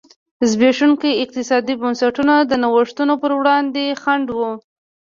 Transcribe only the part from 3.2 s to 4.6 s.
پر وړاندې خنډ و.